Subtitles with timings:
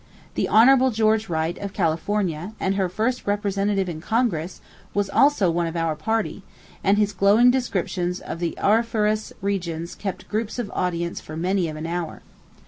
[0.33, 0.89] The Hon.
[0.93, 4.59] George Wright, of California, and her first representative in Congress,
[4.95, 6.41] was also one of our party;
[6.83, 11.85] and his glowing descriptions of the auriferous regions kept groups of audience for many an
[11.85, 12.23] hour.